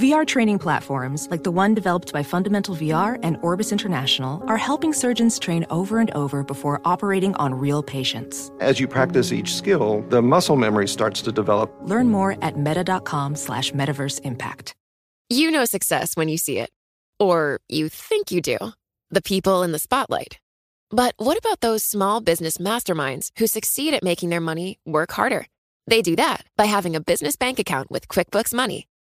[0.00, 4.94] VR training platforms, like the one developed by Fundamental VR and Orbis International, are helping
[4.94, 8.50] surgeons train over and over before operating on real patients.
[8.60, 11.70] As you practice each skill, the muscle memory starts to develop.
[11.82, 14.74] Learn more at meta.com slash metaverse impact.
[15.28, 16.70] You know success when you see it.
[17.18, 18.56] Or you think you do.
[19.10, 20.38] The people in the spotlight.
[20.88, 25.46] But what about those small business masterminds who succeed at making their money work harder?
[25.86, 28.86] They do that by having a business bank account with QuickBooks Money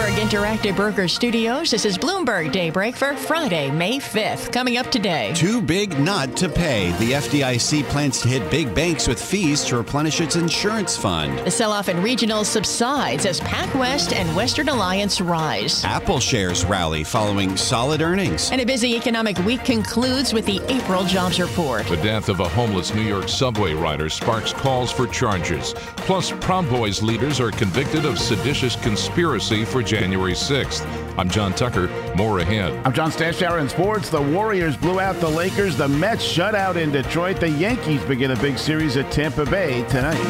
[0.00, 4.50] Bloomberg Interactive Burger Studios, this is Bloomberg Daybreak for Friday, May 5th.
[4.50, 5.30] Coming up today.
[5.34, 6.92] Too big not to pay.
[6.92, 11.38] The FDIC plans to hit big banks with fees to replenish its insurance fund.
[11.40, 15.84] The sell off in regionals subsides as PacWest and Western Alliance rise.
[15.84, 18.50] Apple shares rally following solid earnings.
[18.52, 21.84] And a busy economic week concludes with the April jobs report.
[21.88, 25.74] The death of a homeless New York subway rider sparks calls for charges.
[25.74, 30.86] Plus, Proud Boys leaders are convicted of seditious conspiracy for January 6th.
[31.18, 31.88] I'm John Tucker.
[32.14, 32.72] More ahead.
[32.86, 34.08] I'm John Stashower in sports.
[34.08, 35.76] The Warriors blew out the Lakers.
[35.76, 37.40] The Mets shut out in Detroit.
[37.40, 40.22] The Yankees begin a big series at Tampa Bay tonight.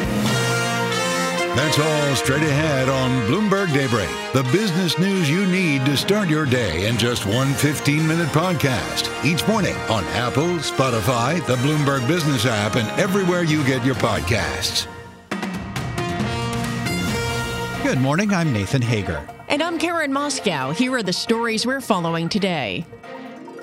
[1.55, 4.09] That's all straight ahead on Bloomberg Daybreak.
[4.33, 9.13] The business news you need to start your day in just one 15 minute podcast.
[9.23, 14.87] Each morning on Apple, Spotify, the Bloomberg Business app, and everywhere you get your podcasts.
[17.83, 18.31] Good morning.
[18.31, 19.27] I'm Nathan Hager.
[19.49, 20.71] And I'm Karen Moscow.
[20.71, 22.85] Here are the stories we're following today.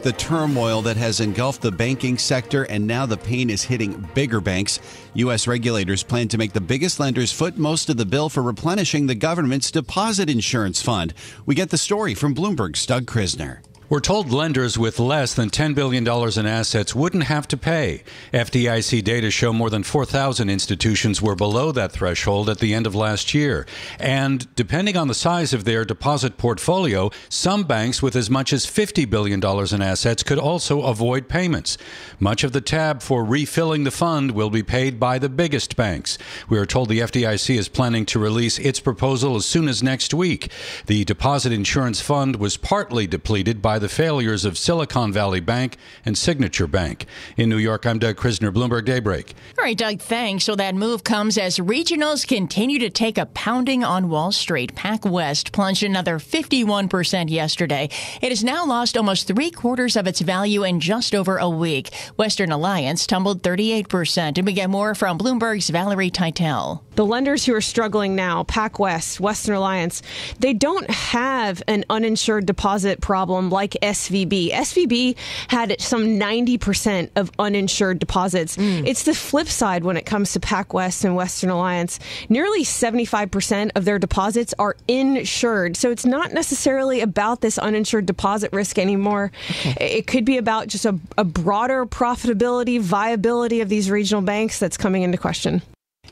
[0.03, 4.41] The turmoil that has engulfed the banking sector and now the pain is hitting bigger
[4.41, 4.81] banks.
[5.15, 5.47] U.S.
[5.47, 9.15] regulators plan to make the biggest lenders foot most of the bill for replenishing the
[9.15, 11.15] government's deposit insurance fund.
[11.47, 13.61] We get the story from Bloomberg's Doug Krizner.
[13.91, 18.03] We're told lenders with less than $10 billion in assets wouldn't have to pay.
[18.35, 22.95] FDIC data show more than 4,000 institutions were below that threshold at the end of
[22.95, 23.67] last year.
[23.99, 28.67] And depending on the size of their deposit portfolio, some banks with as much as
[28.67, 31.79] $50 billion in assets could also avoid payments.
[32.21, 36.19] Much of the tab for refilling the fund will be paid by the biggest banks.
[36.51, 40.13] We are told the FDIC is planning to release its proposal as soon as next
[40.13, 40.53] week.
[40.85, 46.17] The deposit insurance fund was partly depleted by the failures of Silicon Valley Bank and
[46.17, 47.07] Signature Bank.
[47.37, 49.35] In New York, I'm Doug Krizner, Bloomberg Daybreak.
[49.59, 50.45] All right, Doug, thanks.
[50.45, 54.75] So that move comes as regionals continue to take a pounding on Wall Street.
[54.75, 57.89] PacWest plunged another 51% yesterday.
[58.21, 61.95] It has now lost almost three quarters of its value in just over a week.
[62.17, 64.39] Western Alliance tumbled 38%.
[64.39, 66.83] And we get more from Bloomberg's Valerie Tytel.
[66.95, 70.03] The lenders who are struggling now, PacWest, Western Alliance,
[70.41, 74.51] they don't have an uninsured deposit problem like SVB.
[74.53, 75.17] SVB
[75.49, 78.57] had some 90% of uninsured deposits.
[78.57, 78.87] Mm.
[78.87, 81.99] It's the flip side when it comes to PacWest and Western Alliance.
[82.29, 85.77] Nearly 75% of their deposits are insured.
[85.77, 89.33] So it's not necessarily about this uninsured deposit risk anymore.
[89.51, 89.99] Okay.
[89.99, 94.77] It could be about just a, a broader profitability, viability of these regional banks that's
[94.77, 95.63] coming into question.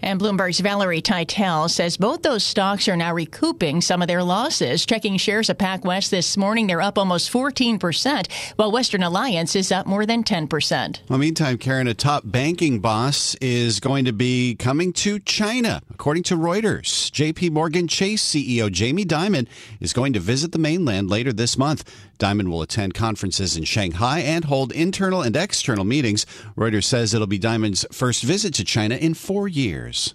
[0.03, 4.85] And Bloomberg's Valerie Tytel says both those stocks are now recouping some of their losses.
[4.87, 9.87] Checking shares of PacWest this morning, they're up almost 14%, while Western Alliance is up
[9.87, 11.01] more than 10%.
[11.09, 15.81] Well, meantime, Karen, a top banking boss is going to be coming to China.
[15.91, 19.49] According to Reuters, JP Morgan Chase CEO Jamie Dimon
[19.81, 21.85] is going to visit the mainland later this month.
[22.19, 26.27] Dimon will attend conferences in Shanghai and hold internal and external meetings.
[26.57, 30.15] Reuters says it'll be Dimon's first visit to China in four years.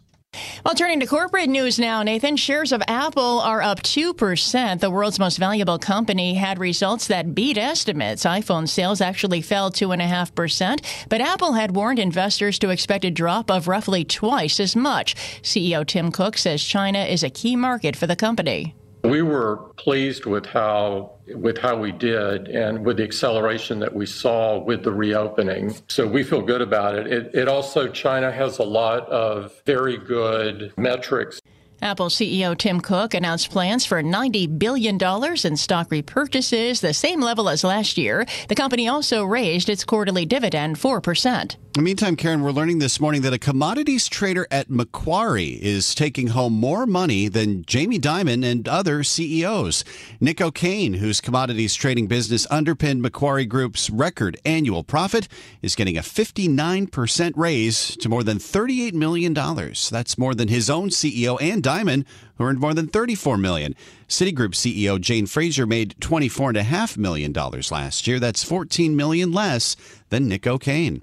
[0.63, 4.79] Well, turning to corporate news now, Nathan, shares of Apple are up 2%.
[4.79, 8.23] The world's most valuable company had results that beat estimates.
[8.23, 13.67] iPhone sales actually fell 2.5%, but Apple had warned investors to expect a drop of
[13.67, 15.15] roughly twice as much.
[15.41, 18.73] CEO Tim Cook says China is a key market for the company.
[19.03, 24.05] We were pleased with how with how we did and with the acceleration that we
[24.05, 25.75] saw with the reopening.
[25.87, 27.07] So we feel good about it.
[27.07, 31.41] It, it also China has a lot of very good metrics
[31.81, 37.49] Apple CEO Tim Cook announced plans for $90 billion in stock repurchases, the same level
[37.49, 38.25] as last year.
[38.49, 41.55] The company also raised its quarterly dividend 4%.
[41.73, 45.95] In the meantime, Karen, we're learning this morning that a commodities trader at Macquarie is
[45.95, 49.85] taking home more money than Jamie Dimon and other CEOs.
[50.19, 55.29] Nick O'Kane, whose commodities trading business underpinned Macquarie Group's record annual profit,
[55.61, 59.33] is getting a 59% raise to more than $38 million.
[59.33, 63.75] That's more than his own CEO and who earned more than 34 million.
[64.07, 68.19] Citigroup CEO Jane Fraser made $24.5 million last year.
[68.19, 69.75] That's 14 million less
[70.09, 71.01] than Nick O'Kane.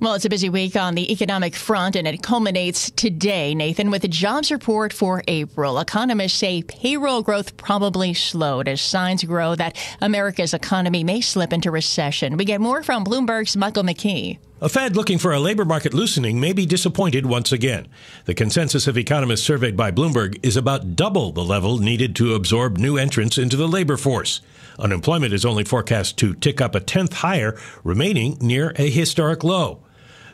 [0.00, 4.02] Well, it's a busy week on the economic front, and it culminates today, Nathan, with
[4.02, 5.80] the jobs report for April.
[5.80, 11.72] Economists say payroll growth probably slowed as signs grow that America's economy may slip into
[11.72, 12.36] recession.
[12.36, 14.38] We get more from Bloomberg's Michael McKee.
[14.60, 17.88] A Fed looking for a labor market loosening may be disappointed once again.
[18.26, 22.78] The consensus of economists surveyed by Bloomberg is about double the level needed to absorb
[22.78, 24.42] new entrants into the labor force.
[24.78, 29.82] Unemployment is only forecast to tick up a tenth higher, remaining near a historic low.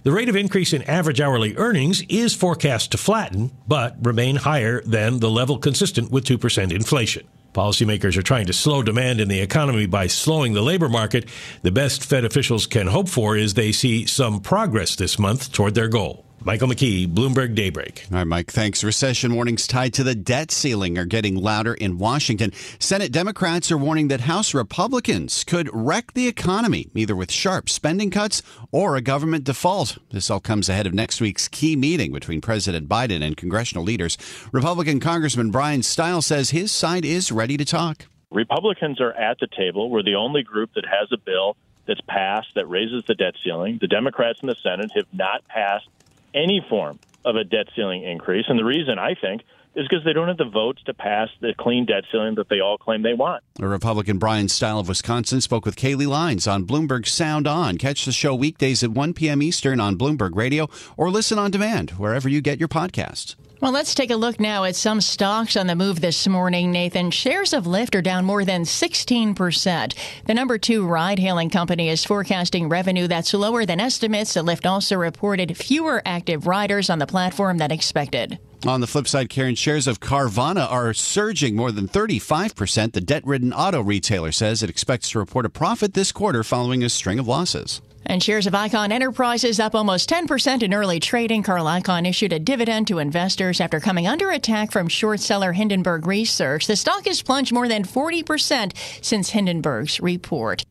[0.04, 4.82] The rate of increase in average hourly earnings is forecast to flatten, but remain higher
[4.82, 7.26] than the level consistent with 2% inflation.
[7.54, 11.26] Policymakers are trying to slow demand in the economy by slowing the labor market.
[11.62, 15.74] The best Fed officials can hope for is they see some progress this month toward
[15.74, 16.26] their goal.
[16.46, 18.06] Michael McKee, Bloomberg Daybreak.
[18.12, 18.84] All right, Mike, thanks.
[18.84, 22.52] Recession warnings tied to the debt ceiling are getting louder in Washington.
[22.78, 28.10] Senate Democrats are warning that House Republicans could wreck the economy, either with sharp spending
[28.10, 29.96] cuts or a government default.
[30.10, 34.18] This all comes ahead of next week's key meeting between President Biden and congressional leaders.
[34.52, 38.04] Republican Congressman Brian Steil says his side is ready to talk.
[38.30, 39.88] Republicans are at the table.
[39.88, 41.56] We're the only group that has a bill
[41.86, 43.78] that's passed that raises the debt ceiling.
[43.80, 45.88] The Democrats in the Senate have not passed
[46.34, 48.46] any form of a debt ceiling increase.
[48.48, 49.42] And the reason, I think,
[49.74, 52.60] is because they don't have the votes to pass the clean debt ceiling that they
[52.60, 53.42] all claim they want.
[53.60, 57.76] A Republican Brian Steil of Wisconsin spoke with Kailey Leinz on Bloomberg Sound On.
[57.78, 59.42] Catch the show weekdays at 1 p.m.
[59.42, 63.34] Eastern on Bloomberg Radio or listen on demand wherever you get your podcasts.
[63.64, 67.10] Well, let's take a look now at some stocks on the move this morning, Nathan.
[67.10, 69.94] Shares of Lyft are down more than 16%.
[70.26, 74.34] The number two ride hailing company is forecasting revenue that's lower than estimates.
[74.34, 78.38] The Lyft also reported fewer active riders on the platform than expected.
[78.66, 82.92] On the flip side, Karen, shares of Carvana are surging more than 35%.
[82.92, 86.84] The debt ridden auto retailer says it expects to report a profit this quarter following
[86.84, 87.80] a string of losses.
[88.06, 91.42] And shares of Icahn Enterprises up almost 10% in early trading.
[91.42, 96.06] Carl Icahn issued a dividend to investors after coming under attack from short seller Hindenburg
[96.06, 96.66] Research.
[96.66, 98.72] The stock has plunged more than 40%
[99.02, 100.64] since Hindenburg's report.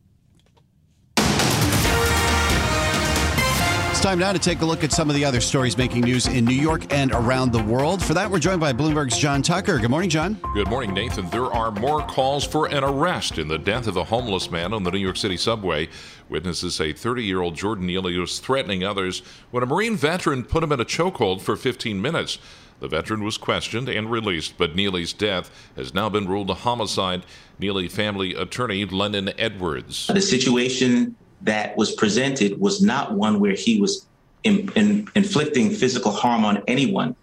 [4.04, 6.44] Time now to take a look at some of the other stories making news in
[6.44, 8.02] New York and around the world.
[8.02, 9.78] For that, we're joined by Bloomberg's John Tucker.
[9.78, 10.38] Good morning, John.
[10.52, 11.30] Good morning, Nathan.
[11.30, 14.82] There are more calls for an arrest in the death of a homeless man on
[14.82, 15.88] the New York City subway.
[16.28, 20.62] Witnesses say 30 year old Jordan Neely was threatening others when a Marine veteran put
[20.62, 22.38] him in a chokehold for 15 minutes.
[22.80, 27.24] The veteran was questioned and released, but Neely's death has now been ruled a homicide.
[27.58, 30.08] Neely family attorney Lennon Edwards.
[30.08, 34.06] The situation that was presented was not one where he was
[34.44, 37.16] in, in, inflicting physical harm on anyone.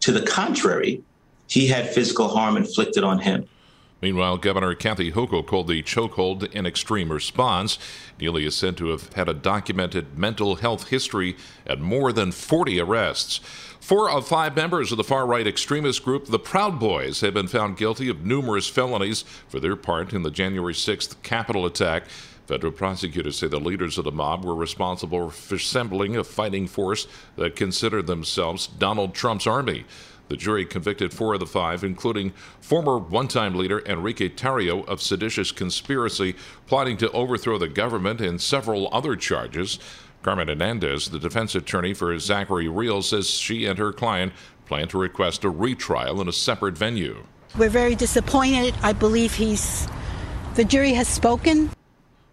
[0.00, 1.02] To the contrary,
[1.46, 3.48] he had physical harm inflicted on him.
[4.04, 7.78] Meanwhile, Governor Kathy Hochul called the chokehold an extreme response.
[8.20, 12.80] Neely is said to have had a documented mental health history and more than 40
[12.80, 13.40] arrests.
[13.80, 17.48] Four of five members of the far right extremist group, the Proud Boys, have been
[17.48, 22.04] found guilty of numerous felonies for their part in the January 6th Capitol attack.
[22.46, 27.06] Federal prosecutors say the leaders of the mob were responsible for assembling a fighting force
[27.36, 29.84] that considered themselves Donald Trump's army.
[30.28, 35.02] The jury convicted four of the five, including former one time leader Enrique Tarrio of
[35.02, 36.34] seditious conspiracy,
[36.66, 39.78] plotting to overthrow the government, and several other charges.
[40.22, 44.32] Carmen Hernandez, the defense attorney for Zachary Rehl, says she and her client
[44.66, 47.24] plan to request a retrial in a separate venue.
[47.58, 48.74] We're very disappointed.
[48.82, 49.86] I believe he's.
[50.54, 51.70] The jury has spoken.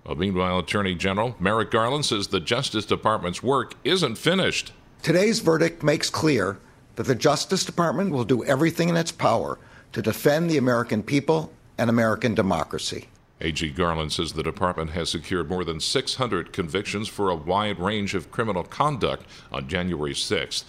[0.05, 4.73] Well, meanwhile, Attorney General Merrick Garland says the Justice Department's work isn't finished.
[5.03, 6.57] Today's verdict makes clear
[6.95, 9.59] that the Justice Department will do everything in its power
[9.93, 13.07] to defend the American people and American democracy.
[13.41, 18.13] AG Garland says the department has secured more than 600 convictions for a wide range
[18.13, 20.63] of criminal conduct on January 6th.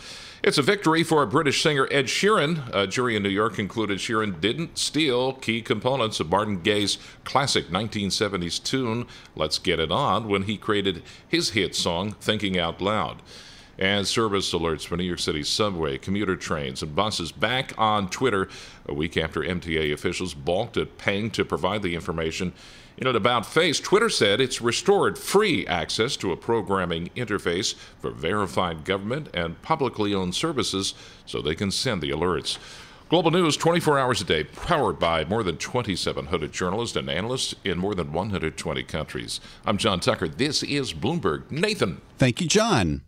[0.44, 2.68] It's a victory for British singer Ed Sheeran.
[2.74, 7.68] A jury in New York concluded Sheeran didn't steal key components of Marvin Gaye's classic
[7.68, 9.06] 1970s tune,
[9.36, 13.22] Let's Get It On, when he created his hit song, Thinking Out Loud.
[13.78, 18.48] And service alerts for New York City subway, commuter trains, and buses back on Twitter
[18.86, 22.52] a week after MTA officials balked at paying to provide the information
[22.98, 28.10] in an about face, Twitter said it's restored free access to a programming interface for
[28.10, 32.58] verified government and publicly owned services so they can send the alerts.
[33.08, 37.76] Global News 24 hours a day, powered by more than 2,700 journalists and analysts in
[37.76, 39.40] more than 120 countries.
[39.66, 40.28] I'm John Tucker.
[40.28, 41.50] This is Bloomberg.
[41.50, 42.00] Nathan.
[42.18, 43.02] Thank you, John.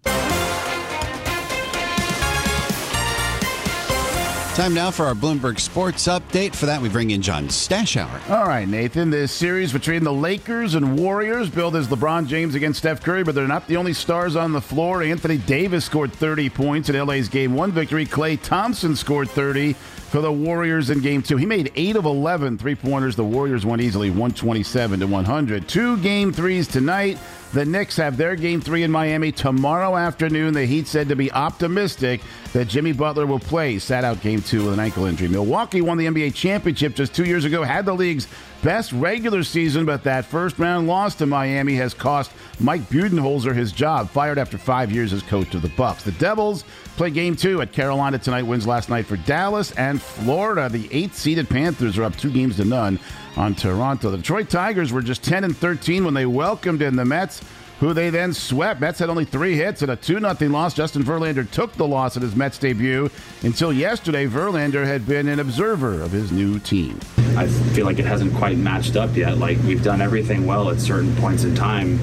[4.55, 6.55] Time now for our Bloomberg Sports Update.
[6.55, 8.31] For that, we bring in John Stashower.
[8.31, 9.11] All right, Nathan.
[9.11, 13.35] This series between the Lakers and Warriors billed as LeBron James against Steph Curry, but
[13.35, 15.03] they're not the only stars on the floor.
[15.03, 18.07] Anthony Davis scored 30 points in LA's Game 1 victory.
[18.07, 21.37] Klay Thompson scored 30 for the Warriors in Game 2.
[21.37, 23.17] He made 8 of 11 three-pointers.
[23.17, 25.67] The Warriors won easily 127 to 100.
[25.67, 27.19] Two Game 3s tonight.
[27.55, 30.55] The Knicks have their game three in Miami tomorrow afternoon.
[30.55, 32.21] The Heat said to be optimistic
[32.53, 33.79] that Jimmy Butler will play.
[33.79, 35.29] Sat out game two with an ankle injury.
[35.29, 38.27] Milwaukee won the NBA championship just two years ago, had the league's
[38.65, 43.73] best regular season, but that first round loss to Miami has cost Mike Budenholzer his
[43.73, 46.03] job, fired after five years as coach of the Bucks.
[46.03, 46.65] The Devils
[46.97, 48.45] play game two at Carolina tonight.
[48.45, 50.71] Wins last night for Dallas and Florida.
[50.71, 52.99] The eighth-seeded Panthers are up two games to none
[53.37, 54.11] on Toronto.
[54.11, 57.43] The Detroit Tigers were just 10 and 13 when they welcomed in the Mets
[57.81, 58.81] who they then swept.
[58.81, 60.75] Mets had only three hits and a 2 0 loss.
[60.75, 63.11] Justin Verlander took the loss at his Mets debut.
[63.43, 66.99] Until yesterday, Verlander had been an observer of his new team.
[67.37, 69.39] I feel like it hasn't quite matched up yet.
[69.39, 71.99] Like, we've done everything well at certain points in time,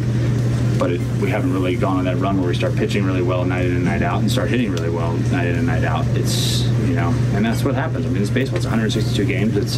[0.78, 3.46] but it, we haven't really gone on that run where we start pitching really well
[3.46, 6.06] night in and night out and start hitting really well night in and night out.
[6.10, 8.06] It's, you know, and that's what happens.
[8.06, 8.58] I mean, it's baseball.
[8.58, 9.56] It's 162 games.
[9.56, 9.78] It's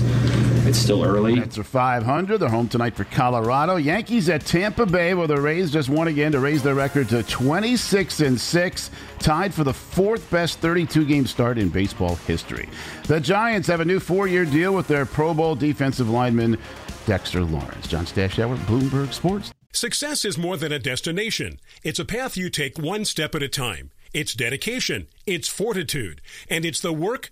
[0.65, 1.35] it's still early.
[1.35, 2.37] Mets are 500.
[2.37, 3.75] They're home tonight for Colorado.
[3.75, 7.21] Yankees at Tampa Bay, where the Rays just won again to raise their record to
[7.23, 12.69] 26 and 6, tied for the fourth best 32 game start in baseball history.
[13.07, 16.57] The Giants have a new four year deal with their Pro Bowl defensive lineman
[17.05, 17.87] Dexter Lawrence.
[17.87, 19.53] John Stashower, Bloomberg Sports.
[19.73, 21.59] Success is more than a destination.
[21.83, 23.91] It's a path you take one step at a time.
[24.13, 27.31] It's dedication, it's fortitude, and it's the work,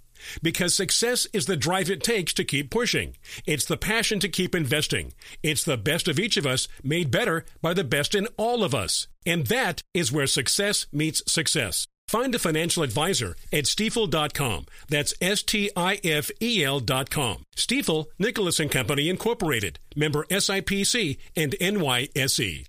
[0.41, 3.15] Because success is the drive it takes to keep pushing.
[3.45, 5.13] It's the passion to keep investing.
[5.43, 8.75] It's the best of each of us made better by the best in all of
[8.75, 9.07] us.
[9.25, 11.87] And that is where success meets success.
[12.07, 14.65] Find a financial advisor at stifel.com.
[14.89, 17.43] That's S T I F E L.com.
[17.55, 22.65] Stifel, Nicolaus and Company Incorporated, member SIPC and NYSE.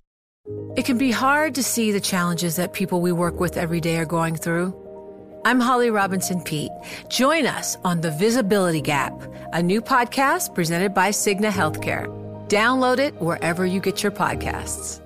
[0.75, 3.97] It can be hard to see the challenges that people we work with every day
[3.97, 4.82] are going through.
[5.45, 6.71] I'm Holly Robinson Peete.
[7.09, 9.13] Join us on The Visibility Gap,
[9.51, 12.07] a new podcast presented by Cigna Healthcare.
[12.47, 15.01] Download it wherever you get your podcasts.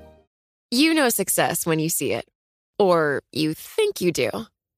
[0.69, 2.25] You know success when you see it,
[2.77, 4.29] or you think you do.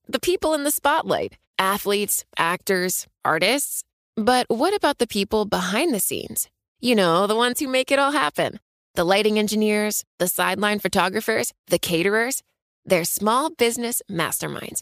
[0.07, 3.83] The people in the spotlight athletes, actors, artists.
[4.15, 6.47] But what about the people behind the scenes?
[6.79, 8.59] You know, the ones who make it all happen
[8.95, 12.43] the lighting engineers, the sideline photographers, the caterers.
[12.85, 14.81] They're small business masterminds.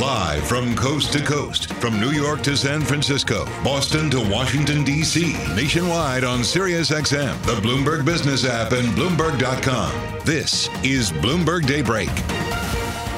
[0.00, 5.34] Live from coast to coast, from New York to San Francisco, Boston to Washington, D.C.,
[5.54, 9.92] nationwide on SiriusXM, the Bloomberg Business app, and Bloomberg.com.
[10.24, 12.08] This is Bloomberg Daybreak.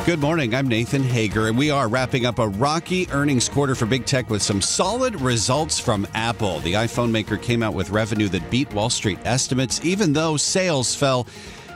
[0.06, 0.56] Good morning.
[0.56, 4.28] I'm Nathan Hager, and we are wrapping up a rocky earnings quarter for big tech
[4.28, 6.58] with some solid results from Apple.
[6.58, 10.96] The iPhone maker came out with revenue that beat Wall Street estimates, even though sales
[10.96, 11.28] fell.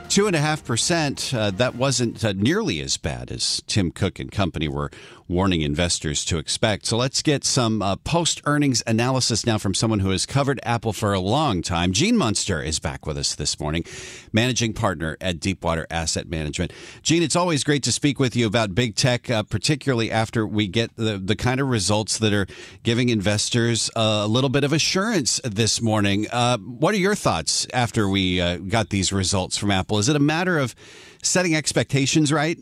[0.09, 1.31] Two and a half percent.
[1.31, 4.89] Uh, that wasn't uh, nearly as bad as Tim Cook and company were
[5.27, 6.85] warning investors to expect.
[6.85, 10.93] So let's get some uh, post earnings analysis now from someone who has covered Apple
[10.93, 11.91] for a long time.
[11.91, 13.83] Gene Munster is back with us this morning,
[14.31, 16.71] managing partner at Deepwater Asset Management.
[17.01, 20.67] Gene, it's always great to speak with you about big tech, uh, particularly after we
[20.67, 22.47] get the, the kind of results that are
[22.83, 26.25] giving investors a little bit of assurance this morning.
[26.31, 29.96] Uh, what are your thoughts after we uh, got these results from Apple?
[29.99, 30.75] Is it a matter of
[31.21, 32.57] setting expectations right?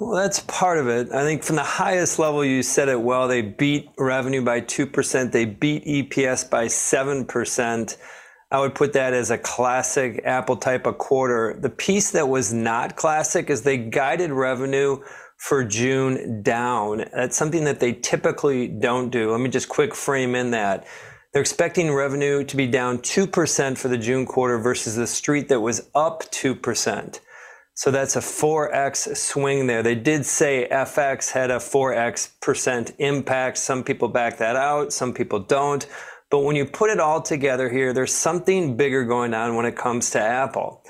[0.00, 1.12] Well, that's part of it.
[1.12, 3.28] I think from the highest level, you said it well.
[3.28, 5.30] They beat revenue by 2%.
[5.30, 7.96] They beat EPS by 7%.
[8.50, 11.54] I would put that as a classic Apple type of quarter.
[11.60, 15.02] The piece that was not classic is they guided revenue
[15.36, 17.04] for June down.
[17.14, 19.30] That's something that they typically don't do.
[19.30, 20.86] Let me just quick frame in that.
[21.32, 25.60] They're expecting revenue to be down 2% for the June quarter versus the street that
[25.60, 27.20] was up 2%.
[27.74, 29.82] So that's a 4x swing there.
[29.82, 33.58] They did say FX had a 4x percent impact.
[33.58, 35.86] Some people back that out, some people don't.
[36.30, 39.76] But when you put it all together here, there's something bigger going on when it
[39.76, 40.82] comes to Apple.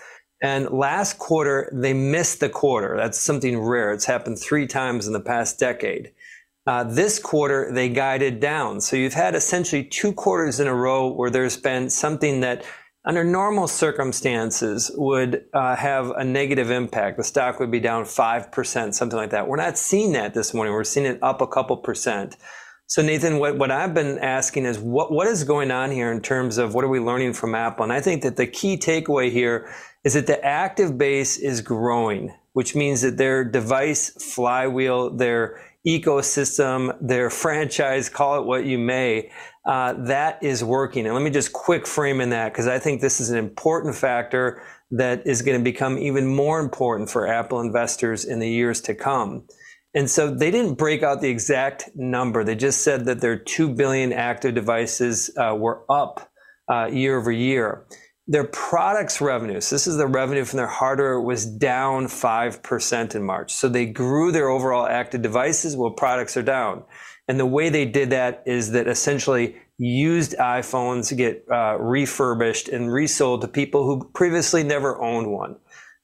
[0.42, 2.96] And last quarter, they missed the quarter.
[2.96, 3.92] That's something rare.
[3.92, 6.12] It's happened three times in the past decade.
[6.66, 8.80] Uh, this quarter, they guided down.
[8.80, 12.64] So you've had essentially two quarters in a row where there's been something that
[13.04, 17.16] under normal circumstances would uh, have a negative impact.
[17.16, 19.48] The stock would be down 5%, something like that.
[19.48, 20.74] We're not seeing that this morning.
[20.74, 22.36] We're seeing it up a couple percent.
[22.86, 26.20] So Nathan, what, what I've been asking is what, what is going on here in
[26.20, 27.84] terms of what are we learning from Apple?
[27.84, 29.72] And I think that the key takeaway here
[30.04, 36.96] is that the active base is growing, which means that their device flywheel, their ecosystem,
[37.00, 39.30] their franchise, call it what you may,
[39.66, 41.06] uh, that is working.
[41.06, 43.94] And let me just quick frame in that because I think this is an important
[43.94, 48.80] factor that is going to become even more important for Apple investors in the years
[48.82, 49.44] to come.
[49.94, 52.44] And so they didn't break out the exact number.
[52.44, 56.30] They just said that their 2 billion active devices uh, were up
[56.68, 57.86] uh, year over year.
[58.30, 63.24] Their products revenue, so this is the revenue from their hardware, was down 5% in
[63.24, 63.52] March.
[63.52, 66.84] So they grew their overall active devices while products are down.
[67.26, 72.92] And the way they did that is that essentially used iPhones get uh, refurbished and
[72.92, 75.56] resold to people who previously never owned one.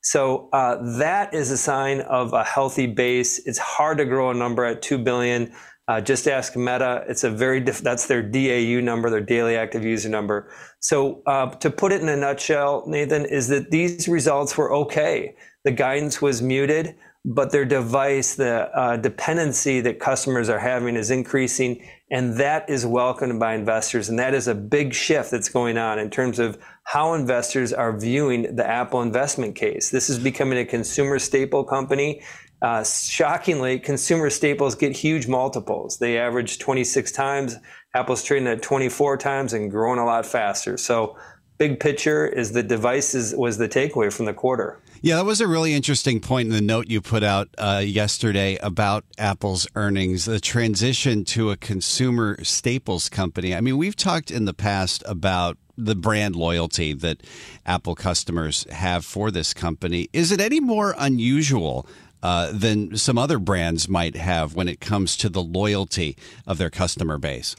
[0.02, 3.46] So uh, that is a sign of a healthy base.
[3.46, 5.52] It's hard to grow a number at two billion.
[5.88, 7.04] Uh, just ask Meta.
[7.08, 10.50] It's a very diff- that's their DAU number, their daily active user number.
[10.80, 15.36] So uh, to put it in a nutshell, Nathan, is that these results were okay.
[15.64, 16.96] The guidance was muted
[17.28, 22.86] but their device, the uh, dependency that customers are having is increasing, and that is
[22.86, 24.08] welcomed by investors.
[24.08, 27.98] And that is a big shift that's going on in terms of how investors are
[27.98, 29.90] viewing the Apple investment case.
[29.90, 32.22] This is becoming a consumer staple company.
[32.66, 35.98] Uh, shockingly, consumer staples get huge multiples.
[35.98, 37.54] They average 26 times.
[37.94, 40.76] Apple's trading at 24 times and growing a lot faster.
[40.76, 41.16] So,
[41.58, 44.80] big picture is the devices was the takeaway from the quarter.
[45.00, 48.56] Yeah, that was a really interesting point in the note you put out uh, yesterday
[48.56, 53.54] about Apple's earnings, the transition to a consumer staples company.
[53.54, 57.22] I mean, we've talked in the past about the brand loyalty that
[57.64, 60.08] Apple customers have for this company.
[60.12, 61.86] Is it any more unusual
[62.26, 66.70] uh, than some other brands might have when it comes to the loyalty of their
[66.70, 67.54] customer base?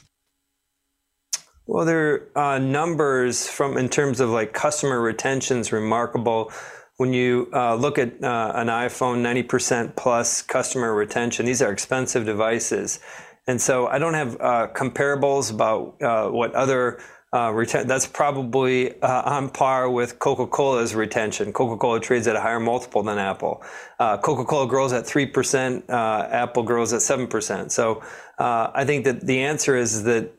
[1.66, 6.52] Well, their uh, numbers from in terms of like customer retention is remarkable
[6.98, 12.26] when you uh, look at uh, an iPhone, 90% plus customer retention, these are expensive
[12.26, 12.98] devices.
[13.46, 17.00] And so I don't have uh, comparables about uh, what other
[17.32, 17.52] uh,
[17.84, 21.52] that's probably uh, on par with Coca-Cola's retention.
[21.52, 23.62] Coca-Cola trades at a higher multiple than Apple.
[23.98, 27.70] Coca-Cola grows at 3%, Apple grows at 7%.
[27.70, 28.02] So
[28.38, 30.38] I think that the answer is that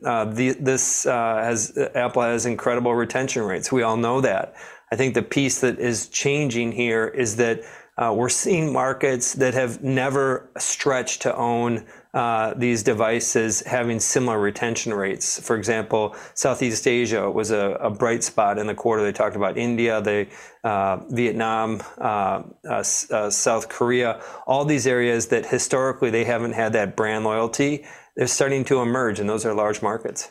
[0.66, 3.70] this has, Apple has incredible retention rates.
[3.70, 4.54] We all know that.
[4.92, 7.62] I think the piece that is changing here is that
[7.96, 14.38] uh, we're seeing markets that have never stretched to own uh, these devices having similar
[14.38, 15.38] retention rates.
[15.40, 19.02] For example, Southeast Asia was a, bright spot in the quarter.
[19.02, 19.98] They talked about India,
[20.64, 22.42] uh, Vietnam, uh,
[22.82, 27.84] South Korea, all these areas that historically they haven't had that brand loyalty.
[28.16, 30.30] They're starting to emerge, and those are large markets.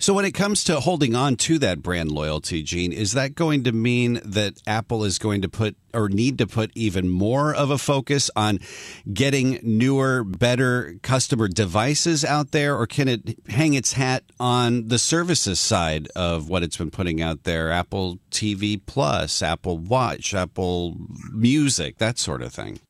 [0.00, 3.64] So, when it comes to holding on to that brand loyalty, Gene, is that going
[3.64, 7.70] to mean that Apple is going to put or need to put even more of
[7.70, 8.60] a focus on
[9.12, 14.98] getting newer, better customer devices out there, or can it hang its hat on the
[14.98, 17.70] services side of what it's been putting out there?
[17.70, 20.96] Apple TV Plus, Apple Watch, Apple
[21.30, 22.80] Music, that sort of thing.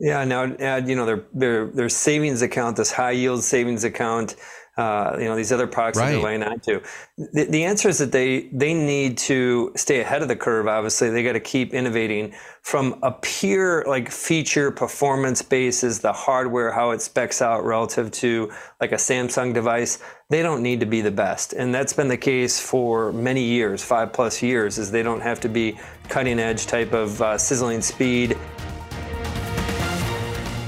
[0.00, 0.46] Yeah, now
[0.78, 4.34] you know their their their savings account, this high yield savings account
[4.80, 6.06] uh, you know these other products right.
[6.06, 6.80] that they're laying onto.
[7.18, 10.66] The, the answer is that they they need to stay ahead of the curve.
[10.66, 16.72] Obviously, they got to keep innovating from a pure like feature performance basis, the hardware,
[16.72, 19.98] how it specs out relative to like a Samsung device.
[20.30, 23.84] They don't need to be the best, and that's been the case for many years,
[23.84, 24.78] five plus years.
[24.78, 28.38] Is they don't have to be cutting edge type of uh, sizzling speed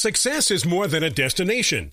[0.00, 1.92] Success is more than a destination.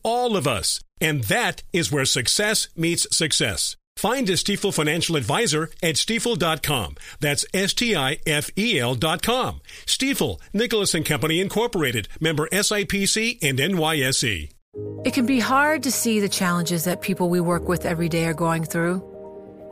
[0.03, 0.79] all of us.
[0.99, 3.75] And that is where success meets success.
[3.97, 6.95] Find a Stifel financial advisor at stifel.com.
[7.19, 9.61] That's S-T-I-F-E-L dot com.
[9.85, 14.51] Stifel, Nicolaus and Company Incorporated, member SIPC and NYSE.
[15.03, 18.25] It can be hard to see the challenges that people we work with every day
[18.25, 19.03] are going through.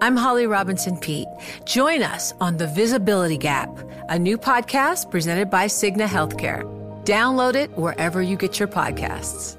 [0.01, 1.27] I'm Holly Robinson Peete.
[1.65, 3.69] Join us on The Visibility Gap,
[4.09, 6.63] a new podcast presented by Cigna Healthcare.
[7.03, 9.58] Download it wherever you get your podcasts.